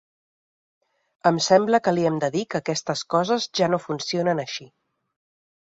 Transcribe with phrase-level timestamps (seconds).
[1.31, 4.69] Em sembla que li hem de dir que aquestes coses ja no funcionen així.